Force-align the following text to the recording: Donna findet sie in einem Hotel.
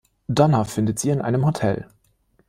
Donna 0.29 0.63
findet 0.63 0.97
sie 0.97 1.11
in 1.11 1.21
einem 1.21 1.45
Hotel. 1.45 1.85